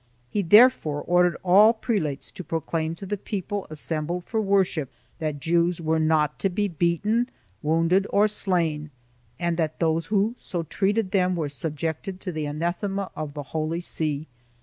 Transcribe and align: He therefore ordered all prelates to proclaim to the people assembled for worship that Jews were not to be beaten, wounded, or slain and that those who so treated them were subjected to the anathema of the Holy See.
He 0.31 0.41
therefore 0.41 1.03
ordered 1.03 1.37
all 1.43 1.73
prelates 1.73 2.31
to 2.31 2.43
proclaim 2.43 2.95
to 2.95 3.05
the 3.05 3.17
people 3.19 3.67
assembled 3.69 4.23
for 4.25 4.41
worship 4.41 4.89
that 5.19 5.39
Jews 5.39 5.79
were 5.79 5.99
not 5.99 6.39
to 6.39 6.49
be 6.49 6.67
beaten, 6.67 7.29
wounded, 7.61 8.07
or 8.09 8.27
slain 8.27 8.89
and 9.37 9.57
that 9.57 9.77
those 9.79 10.07
who 10.07 10.33
so 10.39 10.63
treated 10.63 11.11
them 11.11 11.35
were 11.35 11.49
subjected 11.49 12.19
to 12.21 12.31
the 12.31 12.47
anathema 12.47 13.11
of 13.15 13.35
the 13.35 13.43
Holy 13.53 13.79
See. 13.79 14.25